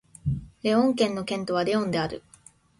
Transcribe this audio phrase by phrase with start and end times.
[0.63, 2.23] レオン県の県都はレオンである